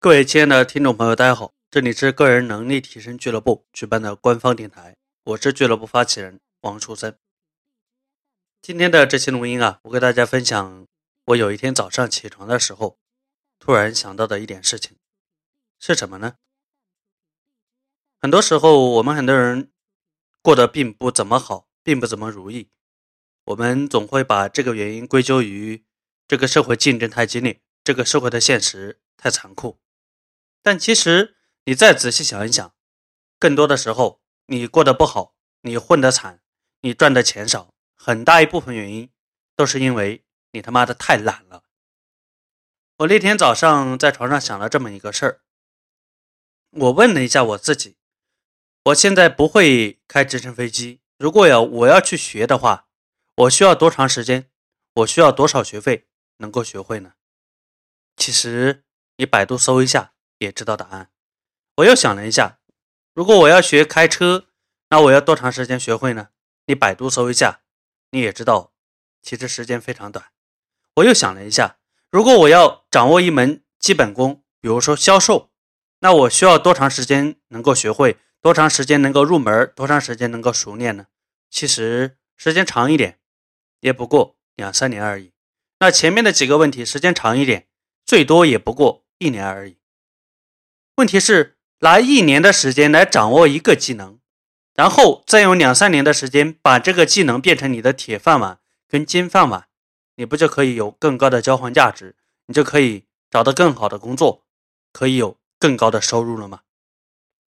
[0.00, 7.18] 各位亲爱的听众朋友，大家好，这里是个人能力提升俱乐部举办的官方电台，我是俱乐部发起人王树森。
[8.62, 10.86] 今天的这期录音啊，我给大家分享
[11.24, 12.96] 我有一天早上起床的时候，
[13.58, 14.96] 突然想到的一点事情
[15.80, 16.36] 是什么呢？
[18.20, 19.72] 很多时候，我们很多人
[20.40, 22.68] 过得并不怎么好，并不怎么如意，
[23.46, 25.84] 我们总会把这个原因归咎于
[26.28, 29.76] 这个社会竞争太激烈，这个社会的现实太残酷。
[30.68, 32.74] 但其实，你再仔细想一想，
[33.38, 36.42] 更多的时候，你过得不好，你混得惨，
[36.82, 39.10] 你赚的钱少，很大一部分原因
[39.56, 41.62] 都是因为你他妈的太懒了。
[42.98, 45.40] 我那天早上在床上想了这么一个事儿，
[46.72, 47.96] 我问了一下我自己，
[48.84, 52.88] 我现在不会开直升飞机，如果要我要去学的话，
[53.36, 54.50] 我需要多长时间？
[54.96, 57.14] 我需要多少学费能够学会呢？
[58.18, 58.84] 其实，
[59.16, 60.12] 你百度搜一下。
[60.38, 61.10] 也知道答案。
[61.76, 62.58] 我又想了一下，
[63.14, 64.46] 如果我要学开车，
[64.90, 66.30] 那我要多长时间学会呢？
[66.66, 67.60] 你百度搜一下，
[68.10, 68.72] 你也知道，
[69.22, 70.26] 其实时间非常短。
[70.96, 71.78] 我又想了一下，
[72.10, 75.50] 如果我要掌握一门基本功，比如说销售，
[76.00, 78.18] 那我需要多长时间能够学会？
[78.40, 79.72] 多长时间能够入门？
[79.74, 81.06] 多长时间能够熟练呢？
[81.50, 83.18] 其实时间长一点，
[83.80, 85.32] 也不过两三年而已。
[85.80, 87.68] 那前面的几个问题，时间长一点，
[88.04, 89.78] 最多也不过一年而已。
[90.98, 94.18] 问题是拿一年的时间来掌握一个技能，
[94.74, 99.68] 然后再用两三年的时间把这个技能变成你的铁饭碗跟金饭碗，
[100.16, 102.16] 你不就可以有更高的交换价值？
[102.46, 104.44] 你就可以找到更好的工作，
[104.92, 106.62] 可以有更高的收入了吗？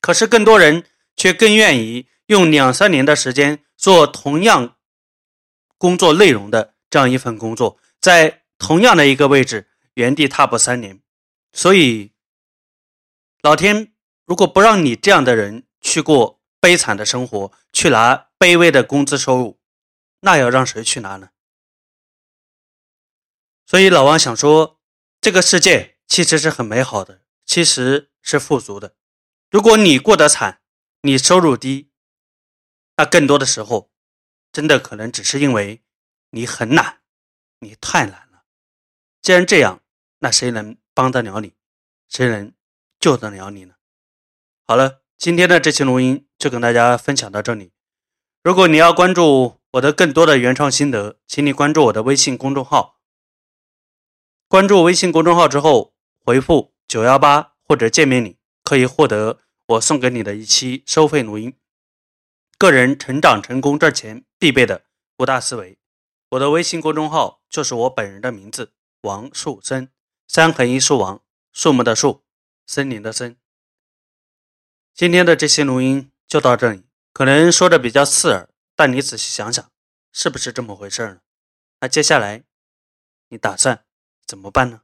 [0.00, 4.76] 可是更多人却更愿意用两三年的时间做同样
[5.76, 11.02] 工作内容的这样一份工作，在同样的一个位置原地踏步三年，
[11.52, 12.15] 所以。
[13.46, 13.94] 老天
[14.24, 19.60] 如果不让你这样的人去过悲惨的生活，去拿卑微的工资收入，
[20.18, 21.30] 那要让谁去拿呢？
[23.64, 24.80] 所以老王想说，
[25.20, 28.96] 这个世界其实是很美好的，其实是富足的。
[29.48, 30.60] 如果你过得惨，
[31.02, 31.92] 你收入低，
[32.96, 33.92] 那更多的时候，
[34.50, 35.84] 真的可能只是因为
[36.30, 37.02] 你很懒，
[37.60, 38.42] 你太懒了。
[39.22, 39.84] 既然这样，
[40.18, 41.54] 那谁能帮得了你？
[42.08, 42.52] 谁能？
[43.06, 43.74] 救得了你呢。
[44.66, 47.70] 好了，今天的这期录音就跟大家分享到这里。
[48.42, 52.98] 如果你要关注我的更多的原创心得，请你关注我的微信公众号。
[54.48, 55.94] 关注微信公众号之后，
[56.24, 59.38] 回复九幺八或者见面礼，可以获得
[59.68, 61.54] 我送给你的一期收费录音。
[62.58, 64.82] 个人成长成功赚钱必备的
[65.18, 65.78] 五大思维。
[66.30, 69.92] 我的微信公众号就是我本人的名字王树森，
[70.26, 72.25] 三横一竖王，树木的树。
[72.66, 73.36] 森林的森。
[74.92, 79.70] 今天的这些录音就到这里，可能说的比较刺耳，但你仔细想想，
[80.12, 81.20] 是不是这么回事呢？
[81.80, 82.42] 那接下来
[83.28, 83.84] 你打算
[84.26, 84.82] 怎么办呢？